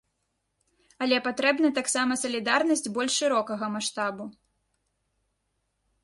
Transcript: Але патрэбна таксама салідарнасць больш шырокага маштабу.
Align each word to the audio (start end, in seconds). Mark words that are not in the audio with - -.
Але 1.05 1.17
патрэбна 1.27 1.69
таксама 1.79 2.13
салідарнасць 2.21 2.83
больш 2.95 3.11
шырокага 3.23 3.65
маштабу. 3.75 4.27